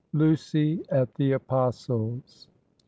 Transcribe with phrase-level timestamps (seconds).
[0.13, 2.47] LUCY AT THE APOSTLES.